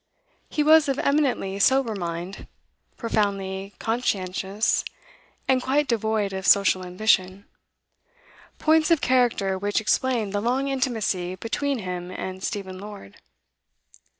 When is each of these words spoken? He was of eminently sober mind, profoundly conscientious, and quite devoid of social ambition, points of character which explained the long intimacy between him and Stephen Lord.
He 0.49 0.63
was 0.63 0.89
of 0.89 0.97
eminently 0.97 1.59
sober 1.59 1.93
mind, 1.93 2.47
profoundly 2.97 3.75
conscientious, 3.77 4.83
and 5.47 5.61
quite 5.61 5.87
devoid 5.87 6.33
of 6.33 6.47
social 6.47 6.83
ambition, 6.83 7.45
points 8.57 8.89
of 8.89 8.99
character 8.99 9.59
which 9.59 9.79
explained 9.79 10.33
the 10.33 10.41
long 10.41 10.69
intimacy 10.69 11.35
between 11.35 11.77
him 11.77 12.09
and 12.09 12.41
Stephen 12.43 12.79
Lord. 12.79 13.17